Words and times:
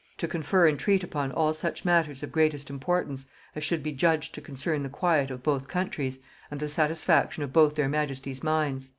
to 0.17 0.27
confer 0.27 0.67
and 0.67 0.79
treat 0.79 1.03
upon 1.03 1.31
all 1.31 1.53
such 1.53 1.85
matters 1.85 2.23
of 2.23 2.31
greatest 2.31 2.71
importance, 2.71 3.27
as 3.55 3.63
should 3.63 3.83
be 3.83 3.91
judged 3.91 4.33
to 4.33 4.41
concern 4.41 4.81
the 4.81 4.89
quiet 4.89 5.29
of 5.29 5.43
both 5.43 5.67
countries, 5.67 6.17
and 6.49 6.59
the 6.59 6.67
satisfaction 6.67 7.43
of 7.43 7.53
both 7.53 7.75
their 7.75 7.87
majesties' 7.87 8.41
minds." 8.41 8.89